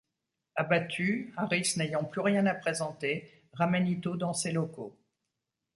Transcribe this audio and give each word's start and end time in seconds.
Abattu, 0.55 1.31
Harris, 1.37 1.73
n'ayant 1.77 2.03
plus 2.05 2.21
rien 2.21 2.47
à 2.47 2.55
présenter, 2.55 3.29
ramène 3.53 3.85
Ito 3.85 4.17
dans 4.17 4.33
ses 4.33 4.51
locaux. 4.51 4.97